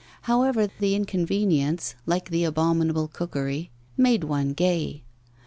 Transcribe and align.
However, 0.23 0.65
the 0.79 0.95
inconvenience, 0.95 1.93
like 2.07 2.31
the 2.31 2.43
abominable 2.43 3.07
cookery, 3.07 3.69
made 3.95 4.23
one 4.23 4.53
gay. 4.53 5.03